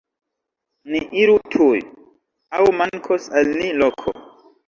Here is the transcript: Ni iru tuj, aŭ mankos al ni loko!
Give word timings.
Ni 0.93 1.01
iru 1.23 1.35
tuj, 1.55 1.83
aŭ 2.61 2.65
mankos 2.79 3.31
al 3.41 3.51
ni 3.61 3.71
loko! 3.83 4.17